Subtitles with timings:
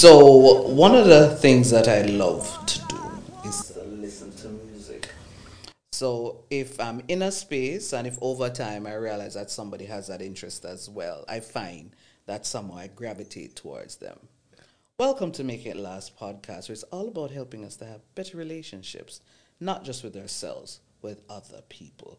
[0.00, 5.12] So, one of the things that I love to do is to listen to music.
[5.92, 10.06] So, if I'm in a space and if over time I realize that somebody has
[10.06, 11.94] that interest as well, I find
[12.24, 14.18] that somehow I gravitate towards them.
[14.98, 18.38] Welcome to Make It Last podcast, where it's all about helping us to have better
[18.38, 19.20] relationships,
[19.60, 22.18] not just with ourselves, with other people.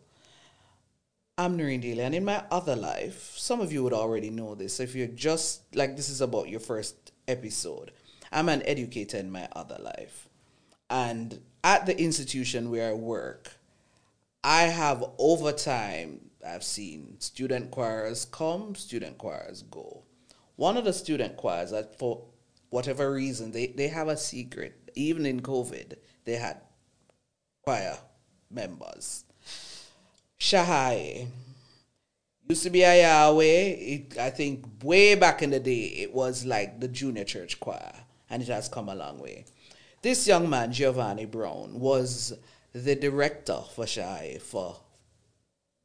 [1.36, 4.80] I'm Noreen Daly, and in my other life, some of you would already know this.
[4.80, 7.92] If you're just like this is about your first episode,
[8.32, 10.28] I'm an educator in my other life.
[10.90, 13.54] And at the institution where I work,
[14.44, 20.04] I have over time, I've seen student choirs come, student choirs go.
[20.56, 22.24] One of the student choirs that for
[22.70, 24.92] whatever reason, they, they have a secret.
[24.96, 25.94] Even in COVID,
[26.26, 26.58] they had
[27.64, 27.98] choir
[28.50, 29.24] members.
[30.38, 31.28] Shahai
[32.52, 33.66] used to be a Yahweh.
[33.94, 37.94] It, I think way back in the day, it was like the junior church choir,
[38.30, 39.46] and it has come a long way.
[40.02, 42.34] This young man, Giovanni Brown, was
[42.74, 44.76] the director for Shahai for,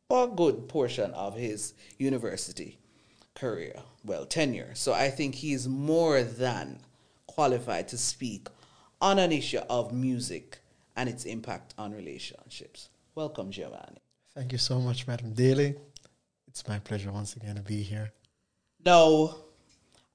[0.09, 2.79] for a good portion of his university
[3.37, 4.73] career, well, tenure.
[4.75, 6.81] So I think he is more than
[7.29, 8.49] qualified to speak
[9.01, 10.59] on an issue of music
[10.97, 12.89] and its impact on relationships.
[13.15, 14.01] Welcome, Giovanni.
[14.35, 15.77] Thank you so much, Madam Daly.
[16.57, 18.13] It's my pleasure once again to be here.
[18.83, 19.37] Now,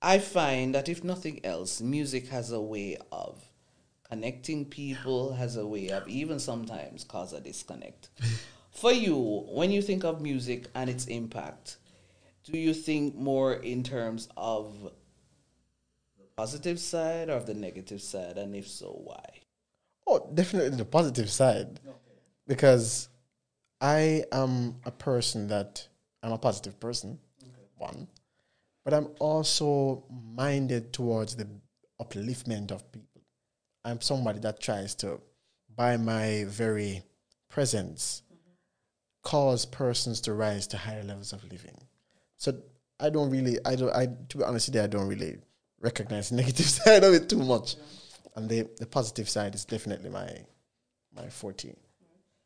[0.01, 3.45] I find that if nothing else, music has a way of
[4.09, 8.09] connecting people, has a way of even sometimes cause a disconnect.
[8.71, 11.77] For you, when you think of music and its impact,
[12.43, 14.91] do you think more in terms of
[16.17, 18.39] the positive side or the negative side?
[18.39, 19.41] And if so, why?
[20.07, 21.79] Oh, definitely the positive side.
[21.87, 22.19] Okay.
[22.47, 23.09] Because
[23.79, 25.87] I am a person that
[26.23, 27.51] I'm a positive person, okay.
[27.77, 28.07] one,
[28.83, 31.47] but I'm also minded towards the
[32.01, 33.21] upliftment of people.
[33.83, 35.19] I'm somebody that tries to,
[35.75, 37.03] by my very
[37.49, 38.51] presence, mm-hmm.
[39.23, 41.77] cause persons to rise to higher levels of living.
[42.37, 42.53] So
[42.99, 45.37] I don't really, I don't, I to be honest I don't really
[45.79, 47.75] recognize the negative side of it too much,
[48.35, 50.29] and the the positive side is definitely my
[51.15, 51.73] my forte.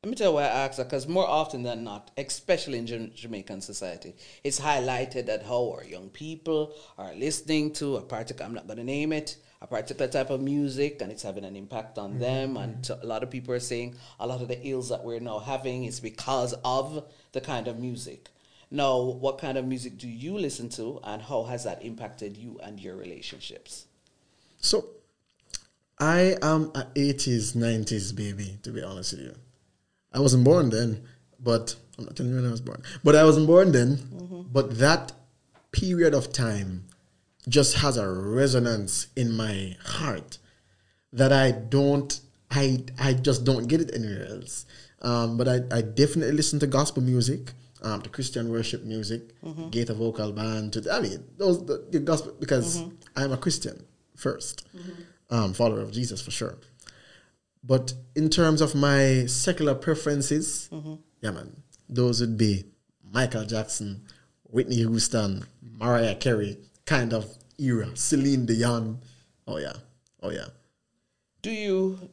[0.06, 3.12] Let me tell you why I ask that, because more often than not, especially in
[3.16, 8.54] Jamaican society, it's highlighted that how our young people are listening to a particular, I'm
[8.54, 11.98] not going to name it, a particular type of music, and it's having an impact
[11.98, 12.20] on mm-hmm.
[12.20, 12.56] them.
[12.56, 15.40] And a lot of people are saying a lot of the ills that we're now
[15.40, 18.30] having is because of the kind of music.
[18.70, 22.60] Now, what kind of music do you listen to, and how has that impacted you
[22.62, 23.88] and your relationships?
[24.62, 24.86] So,
[25.98, 29.36] I am an 80s, 90s baby, to be honest with you.
[30.16, 31.03] I wasn't born then,
[31.40, 33.98] but I'm not telling you when I was born, but I wasn't born then.
[33.98, 34.42] Mm-hmm.
[34.52, 35.12] But that
[35.72, 36.86] period of time
[37.48, 40.38] just has a resonance in my heart
[41.12, 44.66] that I don't, I, I just don't get it anywhere else.
[45.02, 47.52] Um, but I, I definitely listen to gospel music
[47.84, 49.70] um, to Christian worship music, mm-hmm.
[49.70, 50.74] Gaither Vocal Band.
[50.74, 52.96] To I mean, those the, the gospel because mm-hmm.
[53.16, 53.86] I'm a Christian
[54.18, 55.36] 1st mm-hmm.
[55.36, 56.58] um, follower of Jesus for sure.
[57.66, 60.96] But in terms of my secular preferences, mm-hmm.
[61.22, 62.66] yeah, man, those would be
[63.12, 64.06] Michael Jackson,
[64.44, 65.46] Whitney Houston,
[65.80, 67.26] Mariah Carey kind of
[67.58, 69.00] era, Celine Dion.
[69.48, 69.74] Oh yeah,
[70.22, 70.48] oh yeah.
[71.42, 72.09] Do you,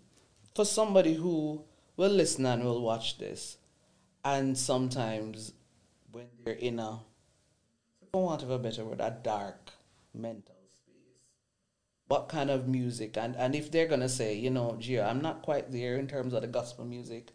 [0.54, 1.62] for somebody who
[1.96, 3.58] will listen and will watch this,
[4.24, 5.52] and sometimes
[6.12, 7.00] when they're in a,
[8.10, 9.70] for want of a better word, a dark
[10.14, 10.54] mental.
[12.12, 15.40] What kind of music, and, and if they're gonna say, you know, Gio, I'm not
[15.40, 17.30] quite there in terms of the gospel music,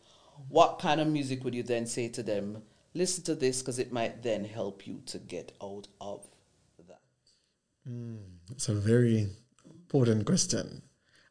[0.50, 2.62] what kind of music would you then say to them?
[2.94, 6.28] Listen to this because it might then help you to get out of
[6.88, 7.02] that.
[7.90, 8.20] Mm,
[8.52, 9.30] it's a very
[9.66, 10.84] important question.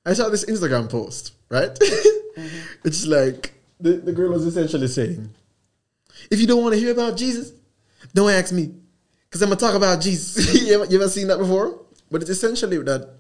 [0.05, 1.73] I saw this Instagram post, right?
[1.81, 2.63] mm-hmm.
[2.85, 5.31] It's like the, the girl was essentially saying,
[6.33, 7.53] if you don't want to hear about Jesus,
[8.13, 8.75] don't ask me.
[9.29, 10.53] Because I'm going to talk about Jesus.
[10.67, 11.81] you, ever, you ever seen that before?
[12.11, 13.17] But it's essentially that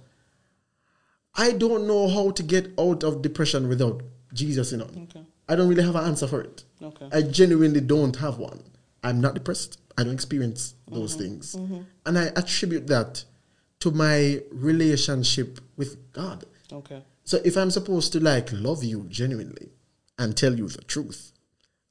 [1.36, 4.02] I don't know how to get out of depression without
[4.32, 4.90] Jesus, you know.
[5.04, 5.24] Okay.
[5.48, 6.64] I don't really have an answer for it.
[6.82, 7.08] Okay.
[7.12, 8.62] I genuinely don't have one.
[9.02, 9.80] I'm not depressed.
[9.96, 11.22] I don't experience those mm-hmm.
[11.22, 11.54] things.
[11.54, 11.80] Mm-hmm.
[12.06, 13.24] And I attribute that
[13.80, 16.44] to my relationship with God.
[16.72, 17.02] Okay.
[17.24, 19.70] So if I'm supposed to like love you genuinely
[20.18, 21.32] and tell you the truth,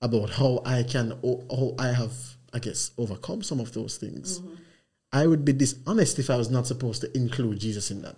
[0.02, 1.12] about how I can,
[1.50, 2.14] how I have,
[2.54, 4.40] I guess, overcome some of those things.
[4.40, 4.54] Mm-hmm.
[5.12, 8.18] I would be dishonest if I was not supposed to include Jesus in that.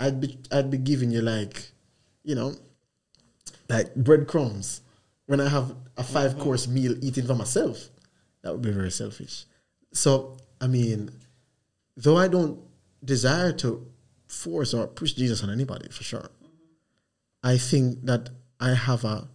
[0.00, 1.72] I'd be, I'd be giving you like
[2.24, 2.54] you know,
[3.68, 4.80] like breadcrumbs
[5.26, 6.40] when I have a 5 mm-hmm.
[6.40, 7.88] course meal eating for myself.
[8.42, 9.44] That would be very selfish.
[9.92, 11.10] So, I mean,
[11.96, 12.60] though I don't
[13.04, 13.86] desire to
[14.26, 16.56] force or push Jesus on anybody for sure, mm-hmm.
[17.42, 18.30] I think that
[18.60, 19.28] I have a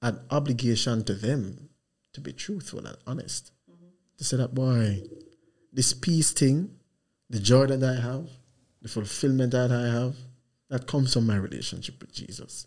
[0.00, 1.70] an obligation to them
[2.12, 3.50] to be truthful and honest.
[3.68, 3.86] Mm-hmm.
[4.18, 5.02] To say that boy,
[5.72, 6.70] this peace thing,
[7.28, 8.28] the joy that I have,
[8.82, 10.16] the fulfillment that I have,
[10.68, 12.66] that comes from my relationship with Jesus.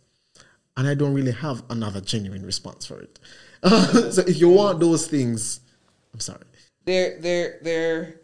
[0.77, 3.19] And I don't really have another genuine response for it.
[4.13, 5.59] so if you want those things,
[6.13, 6.39] I'm sorry.
[6.85, 8.21] They're they're they're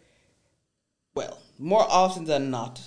[1.14, 2.80] well, more often than not,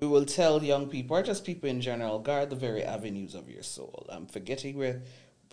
[0.00, 3.50] we will tell young people or just people in general, guard the very avenues of
[3.50, 4.06] your soul.
[4.08, 5.02] I'm forgetting where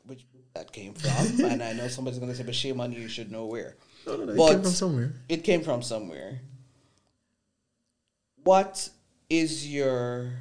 [0.05, 3.09] which that came from, and I know somebody's gonna say, but shame on you, you
[3.09, 3.75] should know where.
[4.05, 5.13] No, no, no, it But came from somewhere.
[5.27, 6.39] It came from somewhere.
[8.45, 8.89] What
[9.27, 10.33] is your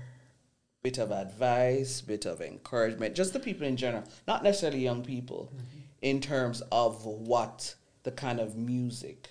[0.83, 5.51] bit of advice, bit of encouragement, just the people in general, not necessarily young people,
[5.51, 5.79] mm-hmm.
[6.03, 9.31] in terms of what the kind of music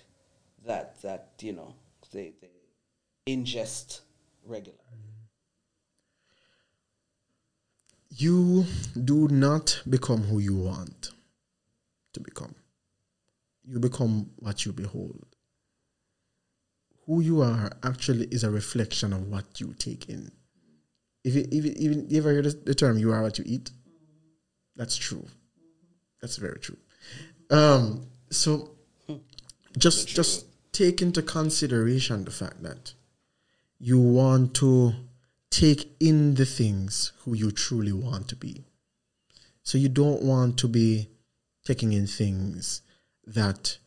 [0.66, 1.74] that that you know
[2.12, 4.00] they, they ingest
[4.44, 4.80] regularly.
[8.10, 8.64] You
[9.04, 11.12] do not become who you want
[12.12, 12.56] to become.
[13.64, 15.33] You become what you behold.
[17.06, 20.32] Who you are actually is a reflection of what you take in.
[21.22, 23.44] If you, if you, even you ever hear the, the term "you are what you
[23.46, 23.70] eat,"
[24.76, 25.26] that's true.
[26.20, 26.78] That's very true.
[27.50, 28.70] Um, so,
[29.76, 32.94] just just take into consideration the fact that
[33.78, 34.94] you want to
[35.50, 38.64] take in the things who you truly want to be.
[39.62, 41.08] So you don't want to be
[41.64, 42.82] taking in things
[43.26, 43.78] that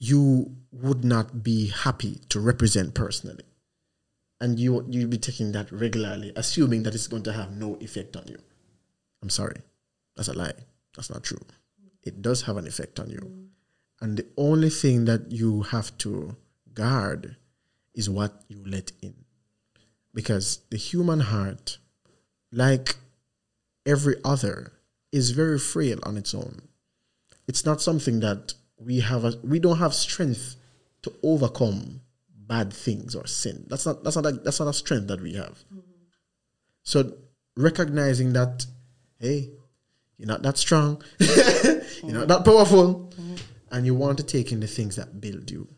[0.00, 3.44] you would not be happy to represent personally.
[4.40, 8.16] And you you'll be taking that regularly, assuming that it's going to have no effect
[8.16, 8.38] on you.
[9.22, 9.60] I'm sorry.
[10.16, 10.54] That's a lie.
[10.96, 11.40] That's not true.
[12.02, 13.48] It does have an effect on you.
[14.00, 16.36] And the only thing that you have to
[16.72, 17.36] guard
[17.94, 19.14] is what you let in.
[20.14, 21.76] Because the human heart,
[22.50, 22.96] like
[23.84, 24.72] every other,
[25.12, 26.62] is very frail on its own.
[27.46, 28.54] It's not something that
[28.84, 30.56] we have a, we don't have strength
[31.02, 32.00] to overcome
[32.34, 33.64] bad things or sin.
[33.68, 35.62] That's not that's not a, that's not a strength that we have.
[36.82, 37.14] So
[37.56, 38.66] recognizing that,
[39.18, 39.50] hey,
[40.16, 43.12] you're not that strong, you're not that powerful,
[43.70, 45.68] and you want to take in the things that build you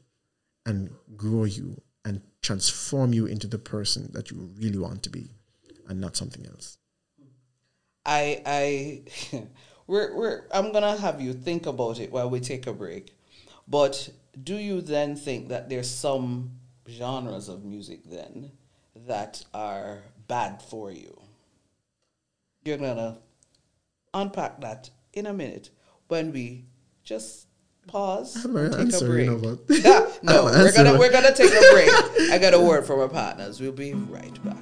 [0.65, 5.31] and grow you and transform you into the person that you really want to be
[5.89, 6.79] and not something else.
[8.05, 9.03] I I
[9.87, 13.15] we're we're I'm gonna have you think about it while we take a break.
[13.69, 14.09] But
[14.43, 16.53] do you then think that there's some
[16.89, 18.51] genres of music then
[19.07, 21.21] that are bad for you?
[22.65, 23.19] You're gonna
[24.15, 25.71] unpack that in a minute
[26.09, 26.65] when we
[27.05, 27.47] just
[27.87, 29.25] pause my and take a break.
[29.27, 31.91] you know, but- Ah, I no, we're gonna we're gonna take a break.
[32.33, 33.61] I got a word from our partners.
[33.61, 34.57] We'll be right back.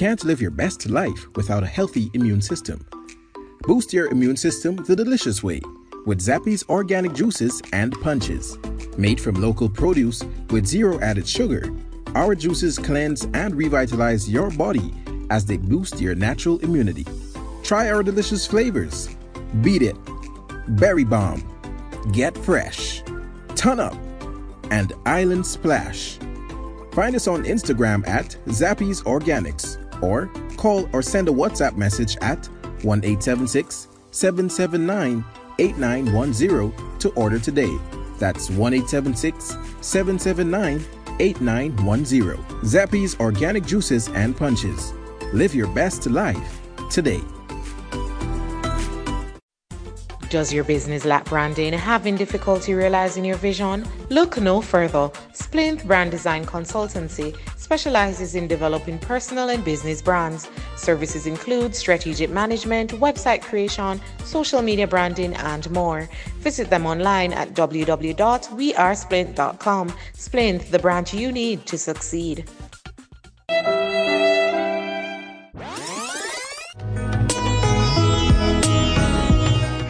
[0.00, 2.82] Can't live your best life without a healthy immune system.
[3.64, 5.60] Boost your immune system the delicious way
[6.06, 8.56] with Zappy's organic juices and punches.
[8.96, 11.68] Made from local produce with zero added sugar,
[12.14, 14.90] our juices cleanse and revitalize your body
[15.28, 17.04] as they boost your natural immunity.
[17.62, 19.14] Try our delicious flavors.
[19.60, 19.96] Beat it,
[20.80, 21.44] Berry Bomb,
[22.12, 23.02] Get Fresh,
[23.54, 23.98] Ton Up,
[24.70, 26.16] and Island Splash.
[26.92, 32.46] Find us on Instagram at Zappies Organics or call or send a WhatsApp message at
[32.82, 35.24] 1 876 779
[35.58, 37.76] 8910 to order today.
[38.18, 40.84] That's 1 876 779
[41.20, 42.36] 8910.
[42.62, 44.92] Zappies Organic Juices and Punches.
[45.32, 47.20] Live your best life today.
[50.30, 51.72] Does your business lack branding?
[51.72, 53.84] Having difficulty realizing your vision?
[54.10, 55.10] Look no further.
[55.32, 57.36] Splint Brand Design Consultancy
[57.70, 60.48] specializes in developing personal and business brands.
[60.74, 66.08] Services include strategic management, website creation, social media branding, and more.
[66.38, 69.94] Visit them online at www.wearesplint.com.
[70.14, 72.50] Splint, the brand you need to succeed.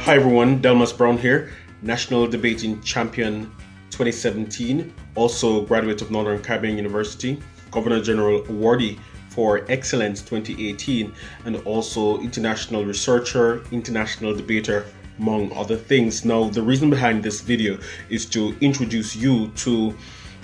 [0.04, 3.50] Hi everyone, Delmas Brown here, National Debating Champion
[3.88, 7.40] 2017, also graduate of Northern Caribbean University,
[7.70, 8.98] Governor General awardee
[9.28, 11.12] for Excellence 2018,
[11.44, 14.86] and also international researcher, international debater,
[15.18, 16.24] among other things.
[16.24, 19.94] Now, the reason behind this video is to introduce you to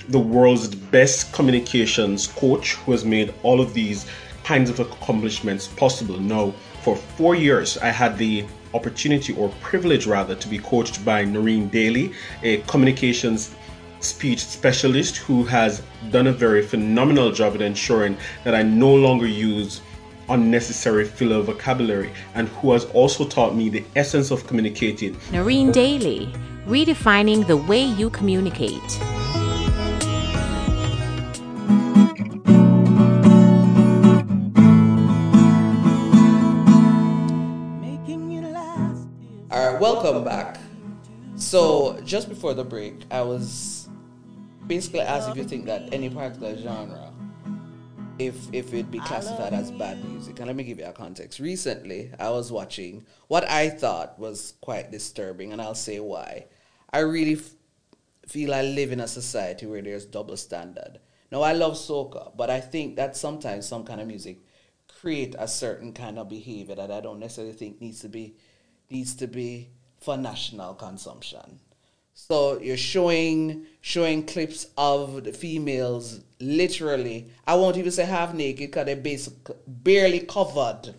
[0.09, 4.07] the world's best communications coach who has made all of these
[4.45, 6.19] kinds of accomplishments possible.
[6.21, 11.25] Now, for four years, I had the opportunity or privilege rather to be coached by
[11.25, 12.13] Noreen Daly,
[12.45, 13.55] a communications
[14.01, 19.27] speech specialist who has done a very phenomenal job at ensuring that I no longer
[19.27, 19.81] use
[20.29, 25.17] unnecessary filler vocabulary and who has also taught me the essence of communicating.
[25.33, 26.33] Noreen Daly,
[26.67, 28.81] redefining the way you communicate.
[37.81, 39.07] Making you last.
[39.51, 40.59] All right, welcome back.
[41.37, 43.76] So, just before the break, I was
[44.67, 47.13] basically asked if you think that any particular genre,
[48.19, 50.39] if if it'd be classified as bad music.
[50.39, 51.39] And let me give you a context.
[51.39, 56.47] Recently, I was watching what I thought was quite disturbing, and I'll say why.
[56.91, 57.55] I really f-
[58.27, 61.01] feel I live in a society where there's double standard.
[61.31, 64.39] Now, I love soca, but I think that sometimes some kind of music
[65.01, 68.37] create a certain kind of behavior that I don't necessarily think needs to be
[68.89, 71.61] needs to be for national consumption.
[72.19, 77.31] So you're showing showing clips of the females literally.
[77.47, 80.95] I won't even say half naked because they basically barely covered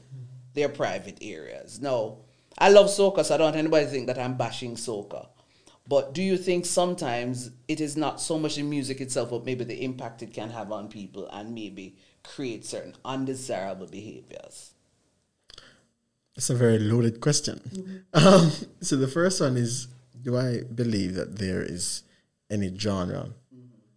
[0.54, 1.82] their private areas.
[1.82, 2.20] No,
[2.58, 5.28] I love soca, so I don't want anybody to think that I'm bashing soca.
[5.88, 9.64] But do you think sometimes it is not so much the music itself, but maybe
[9.64, 14.74] the impact it can have on people and maybe create certain undesirable behaviors?
[16.36, 18.06] It's a very loaded question.
[18.14, 19.88] Um, so the first one is:
[20.22, 22.04] Do I believe that there is
[22.50, 23.30] any genre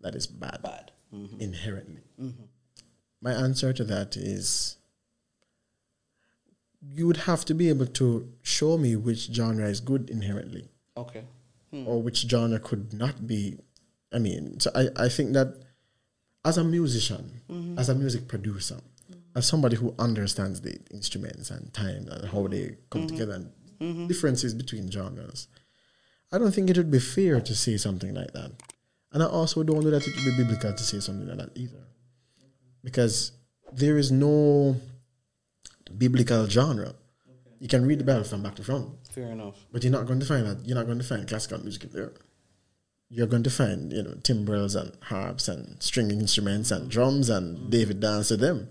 [0.01, 0.93] that is bad, Bad.
[1.15, 1.41] Mm-hmm.
[1.41, 2.03] inherently?
[2.21, 2.43] Mm-hmm.
[3.23, 4.77] My answer to that is:
[6.83, 11.25] You would have to be able to show me which genre is good inherently, Okay.
[11.71, 11.87] Hmm.
[11.87, 13.59] or which genre could not be.
[14.13, 15.55] I mean, so I, I think that
[16.45, 17.79] as a musician, mm-hmm.
[17.79, 18.81] as a music producer,
[19.37, 23.35] as somebody who understands the instruments and time and how they come together
[23.79, 25.47] and differences between genres,
[26.33, 28.53] I don't think it would be fair to say something like that.
[29.13, 31.59] And I also don't know that it would be biblical to say something like that
[31.59, 31.85] either.
[32.85, 33.33] Because
[33.73, 34.77] there is no
[35.97, 36.95] biblical genre.
[37.59, 38.89] You can read the Bible from back to front.
[39.11, 39.57] Fair enough.
[39.73, 40.65] But you're not going to find that.
[40.65, 42.13] You're not going to find classical music there.
[43.09, 47.69] You're going to find, you know, timbrels and harps and stringing instruments and drums and
[47.69, 48.69] David dance to them.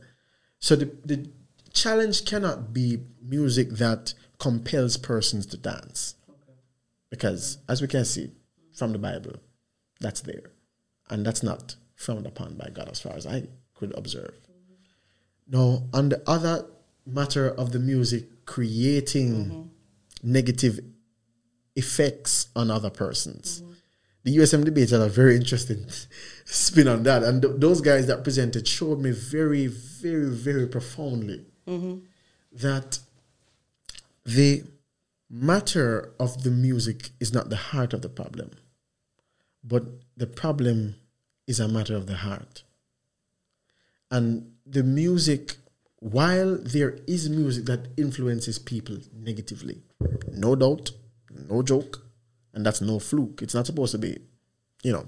[0.60, 1.30] So the the
[1.74, 6.16] challenge cannot be music that compels persons to dance,
[7.10, 8.32] because as we can see
[8.74, 9.36] from the Bible,
[10.00, 10.52] that's there,
[11.10, 13.44] and that's not frowned upon by God as far as I
[13.76, 14.34] could observe.
[15.48, 16.66] Now, on the other
[17.06, 19.62] matter of the music creating mm-hmm.
[20.24, 20.80] negative
[21.76, 23.64] effects on other persons.
[24.24, 25.86] The USM debate had a very interesting
[26.46, 27.24] spin on that.
[27.24, 32.00] And th- those guys that presented showed me very, very, very profoundly mm-hmm.
[32.54, 33.00] that
[34.26, 34.64] the
[35.30, 38.52] matter of the music is not the heart of the problem,
[39.64, 39.84] but
[40.18, 40.96] the problem
[41.48, 42.64] is a matter of the heart.
[44.12, 45.58] And the music,
[46.00, 49.84] while there is music that influences people negatively,
[50.32, 50.92] no doubt,
[51.32, 52.06] no joke,
[52.54, 53.42] and that's no fluke.
[53.42, 54.18] It's not supposed to be,
[54.84, 55.06] you know,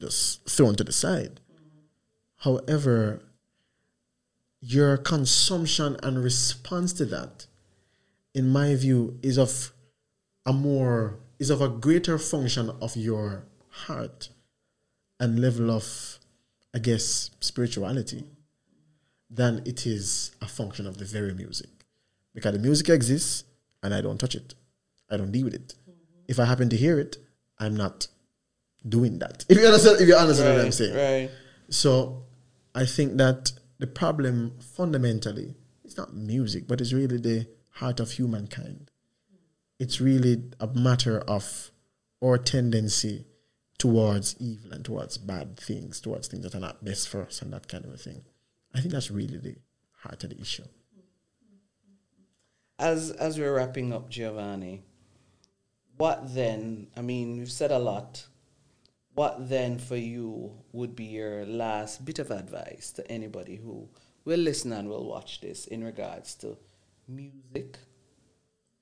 [0.00, 1.40] just thrown to the side.
[2.38, 3.22] However,
[4.60, 7.46] your consumption and response to that,
[8.34, 9.72] in my view, is of
[10.46, 14.30] a more is of a greater function of your heart
[15.20, 16.18] and level of,
[16.74, 18.24] I guess, spirituality
[19.30, 21.68] than it is a function of the very music.
[22.34, 23.44] Because the music exists
[23.82, 24.54] and I don't touch it.
[25.10, 25.74] I don't deal with it.
[25.82, 25.92] Mm-hmm.
[26.28, 27.18] If I happen to hear it,
[27.58, 28.08] I'm not
[28.88, 29.44] doing that.
[29.48, 30.94] If you understand, if you understand what I'm saying.
[30.94, 31.30] Right.
[31.70, 32.24] So
[32.74, 35.54] I think that the problem fundamentally
[35.84, 37.46] is not music, but it's really the
[37.78, 38.90] heart of humankind.
[39.78, 41.70] It's really a matter of
[42.22, 43.24] our tendency
[43.78, 47.52] towards evil and towards bad things, towards things that are not best for us and
[47.52, 48.22] that kind of a thing.
[48.74, 49.54] I think that's really the
[50.02, 50.64] heart of the issue.
[52.80, 54.82] As as we're wrapping up, Giovanni,
[55.96, 56.88] what then?
[56.96, 58.26] I mean, we've said a lot.
[59.14, 63.88] What then for you would be your last bit of advice to anybody who
[64.24, 66.56] will listen and will watch this in regards to
[67.08, 67.78] music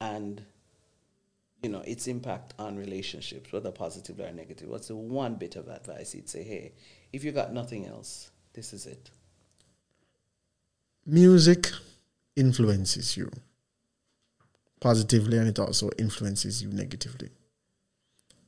[0.00, 0.42] and
[1.62, 4.68] you know its impact on relationships, whether positive or negative?
[4.68, 6.42] What's the one bit of advice you'd say?
[6.42, 6.72] Hey,
[7.12, 9.10] if you got nothing else, this is it.
[11.06, 11.70] Music
[12.34, 13.30] influences you
[14.80, 17.30] positively and it also influences you negatively.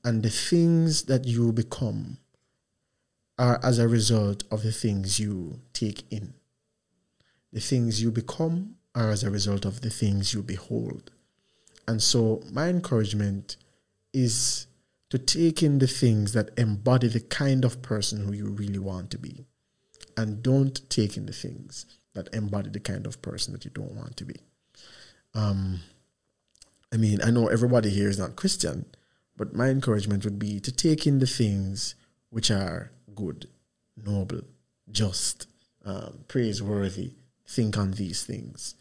[0.05, 2.19] And the things that you become
[3.39, 6.35] are as a result of the things you take in.
[7.53, 11.11] The things you become as a result of the things you behold.
[11.87, 13.57] And so, my encouragement
[14.13, 14.67] is
[15.11, 19.11] to take in the things that embody the kind of person who you really want
[19.13, 19.47] to be.
[20.17, 23.95] And don't take in the things that embody the kind of person that you don't
[23.95, 24.37] want to be.
[25.35, 25.81] Um,
[26.93, 28.87] I mean, I know everybody here is not Christian,
[29.37, 31.95] but my encouragement would be to take in the things
[32.31, 33.49] which are good,
[33.97, 34.41] noble,
[34.91, 35.47] just,
[35.85, 37.13] um, praiseworthy.
[37.49, 38.75] Think on these things.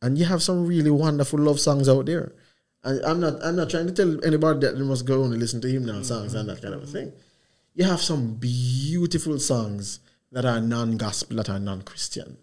[0.00, 2.32] And you have some really wonderful love songs out there.
[2.84, 5.60] And I'm not I'm not trying to tell anybody that they must go and listen
[5.60, 6.04] to hymnal mm-hmm.
[6.04, 7.12] songs and that kind of a thing.
[7.74, 10.00] You have some beautiful songs
[10.30, 12.38] that are non-gospel, that are non-Christian,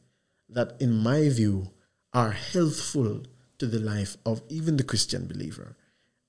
[0.50, 1.70] that in my view
[2.14, 3.24] are healthful
[3.58, 5.78] to the life of even the Christian believer.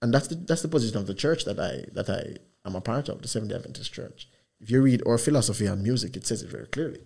[0.03, 2.37] And that's the that's the position of the church that I that I
[2.69, 4.29] am a part of, the Seventh Day Adventist Church.
[4.61, 7.01] If you read our philosophy on music, it says it very clearly.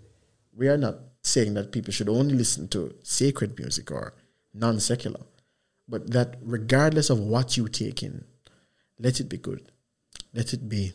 [0.53, 4.15] We are not saying that people should only listen to sacred music or
[4.53, 5.21] non-secular
[5.89, 8.25] but that regardless of what you take in,
[8.99, 9.71] let it be good.
[10.33, 10.93] Let it be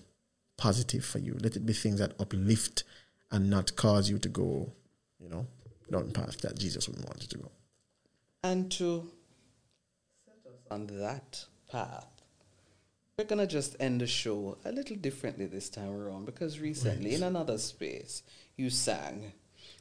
[0.58, 1.38] positive for you.
[1.40, 2.84] Let it be things that uplift
[3.32, 4.74] and not cause you to go,
[5.20, 5.46] you know,
[5.92, 7.52] down path that Jesus wouldn't want you to go.
[8.44, 9.08] And to
[10.26, 12.08] set us on that path,
[13.18, 17.14] we're going to just end the show a little differently this time around because recently,
[17.14, 18.24] in another space,
[18.56, 19.34] you sang.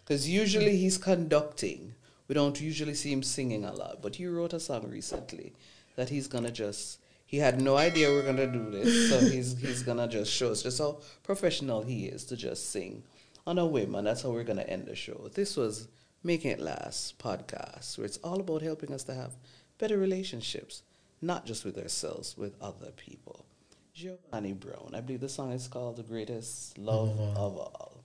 [0.09, 1.95] Because usually he's conducting
[2.29, 5.55] we don't usually see him singing a lot, but he wrote a song recently
[5.97, 7.01] that he's gonna just.
[7.27, 10.63] He had no idea we're gonna do this, so he's he's gonna just show us
[10.63, 13.03] just how professional he is to just sing
[13.47, 15.31] on a whim, and that's how we're gonna end the show.
[15.35, 15.89] This was
[16.23, 19.37] Making It Last podcast, where it's all about helping us to have
[19.79, 20.83] better relationships,
[21.23, 23.47] not just with ourselves, with other people.
[23.95, 28.05] Giovanni Brown, I believe the song is called "The Greatest Love of All."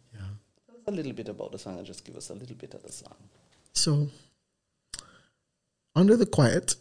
[0.86, 2.92] A little bit about the song, and just give us a little bit of the
[2.92, 3.16] song.
[3.74, 4.10] So,
[5.96, 6.76] under the quiet,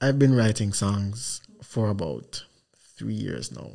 [0.00, 2.44] I've been writing songs for about
[2.96, 3.72] three years now.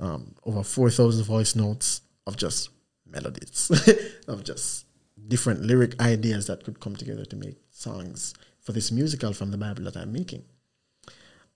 [0.00, 2.70] Um, over 4,000 voice notes of just
[3.06, 3.70] melodies,
[4.28, 4.86] of just
[5.26, 9.58] different lyric ideas that could come together to make songs for this musical from the
[9.58, 10.44] Bible that I'm making.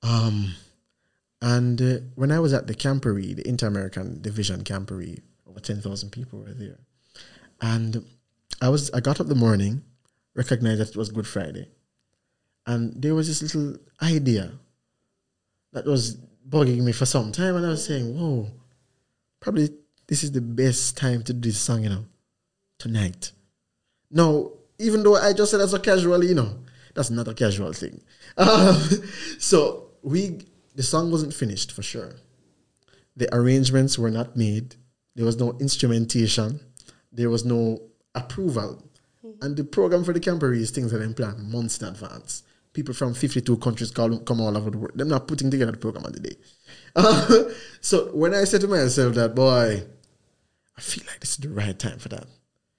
[0.02, 0.54] Um,
[1.40, 6.10] and uh, when I was at the Camporee, the Inter American Division Camporee, over 10,000
[6.10, 6.78] people were there.
[7.62, 8.04] And
[8.60, 9.82] I was I got up the morning
[10.34, 11.68] recognized that it was Good Friday.
[12.66, 14.52] And there was this little idea
[15.72, 16.16] that was
[16.48, 18.48] bugging me for some time, and I was saying, whoa,
[19.40, 19.70] probably
[20.06, 22.04] this is the best time to do this song, you know,
[22.78, 23.32] tonight.
[24.10, 26.58] Now, even though I just said that's a casual, you know,
[26.94, 28.00] that's not a casual thing.
[28.34, 28.80] Um,
[29.38, 30.38] so we,
[30.74, 32.14] the song wasn't finished for sure.
[33.14, 34.76] The arrangements were not made.
[35.14, 36.60] There was no instrumentation.
[37.12, 37.82] There was no
[38.14, 38.82] approval
[39.40, 42.42] and the program for the Camporee is things that they plan months in advance.
[42.72, 44.92] People from 52 countries call, come all over the world.
[44.94, 46.36] They're not putting together the program on the day.
[46.96, 47.44] Uh,
[47.80, 49.82] so when I said to myself that, boy,
[50.76, 52.26] I feel like this is the right time for that.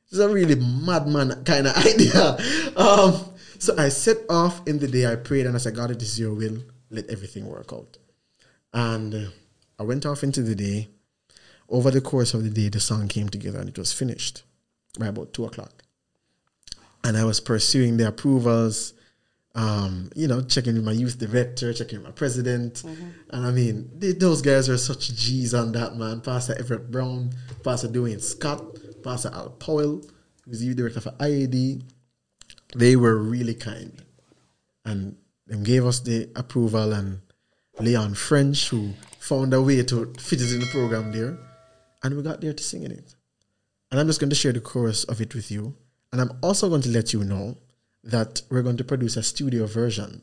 [0.09, 2.37] It's a really madman kind of idea.
[2.75, 5.05] Um, so I set off in the day.
[5.05, 6.57] I prayed and I said, God, it is your will.
[6.89, 7.97] Let everything work out.
[8.73, 9.29] And uh,
[9.79, 10.89] I went off into the day.
[11.73, 14.43] Over the course of the day, the song came together and it was finished
[14.97, 15.83] by about two o'clock
[17.03, 18.93] and I was pursuing the approvals.
[19.55, 23.09] Um, you know, checking with my youth director, checking with my president, mm-hmm.
[23.29, 26.21] and I mean, they, those guys are such G's on that man.
[26.21, 27.29] Pastor Everett Brown,
[27.63, 28.63] Pastor Dwayne Scott,
[29.03, 30.01] Pastor Al Powell,
[30.43, 31.83] who's the youth director for IAD.
[32.75, 34.01] They were really kind,
[34.85, 35.17] and
[35.61, 36.91] gave us the approval.
[36.91, 37.21] And
[37.79, 41.37] Leon French, who found a way to fit it in the program there,
[42.03, 43.15] and we got there to sing in it.
[43.89, 45.75] And I'm just going to share the chorus of it with you.
[46.11, 47.57] And I'm also going to let you know
[48.03, 50.21] that we're going to produce a studio version.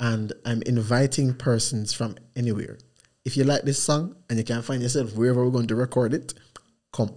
[0.00, 2.78] And I'm inviting persons from anywhere.
[3.24, 6.14] If you like this song and you can't find yourself wherever we're going to record
[6.14, 6.34] it,
[6.92, 7.14] come.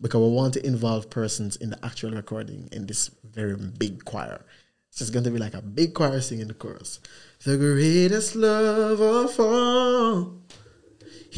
[0.00, 4.44] Because we want to involve persons in the actual recording in this very big choir.
[4.90, 7.00] It's just going to be like a big choir singing the chorus.
[7.44, 10.34] The greatest love of all,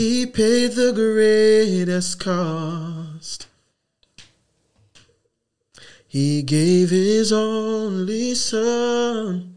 [0.01, 3.47] he paid the greatest cost.
[6.09, 9.57] He gave his only son.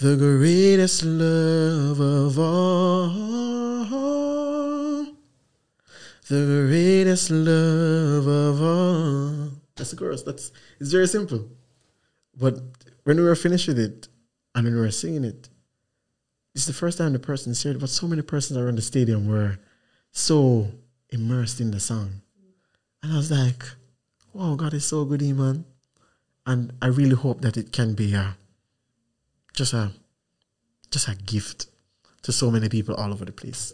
[0.00, 3.04] The greatest love of all.
[6.28, 9.50] The greatest love of all.
[9.76, 10.22] That's the chorus.
[10.22, 11.46] That's it's very simple.
[12.34, 12.54] But
[13.04, 14.08] when we were finished with it
[14.54, 15.50] and when we were singing it,
[16.54, 19.58] it's the first time the person shared but so many persons around the stadium were
[20.12, 20.68] so
[21.10, 22.22] immersed in the song.
[23.02, 23.62] And I was like,
[24.32, 25.64] wow, God is so good, man.
[26.46, 28.36] And I really hope that it can be a,
[29.54, 29.92] just a
[30.90, 31.66] just a gift
[32.22, 33.72] to so many people all over the place.